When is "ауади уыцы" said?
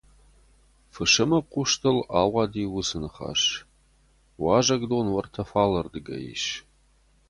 2.21-2.97